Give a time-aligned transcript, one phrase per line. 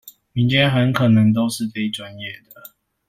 [0.33, 2.73] 民間很可能都是非專業的